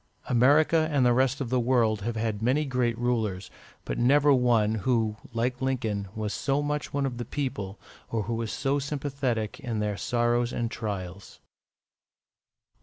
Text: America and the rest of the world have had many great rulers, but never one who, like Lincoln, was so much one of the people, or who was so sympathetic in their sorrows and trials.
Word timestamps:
America 0.29 0.87
and 0.91 1.05
the 1.05 1.13
rest 1.13 1.39
of 1.41 1.51
the 1.51 1.59
world 1.59 2.01
have 2.01 2.15
had 2.15 2.41
many 2.41 2.65
great 2.65 2.97
rulers, 2.97 3.51
but 3.85 3.99
never 3.99 4.33
one 4.33 4.73
who, 4.81 5.15
like 5.31 5.61
Lincoln, 5.61 6.07
was 6.15 6.33
so 6.33 6.63
much 6.63 6.91
one 6.91 7.05
of 7.05 7.19
the 7.19 7.23
people, 7.23 7.79
or 8.09 8.23
who 8.23 8.33
was 8.33 8.51
so 8.51 8.79
sympathetic 8.79 9.59
in 9.59 9.77
their 9.77 9.97
sorrows 9.97 10.51
and 10.53 10.71
trials. 10.71 11.39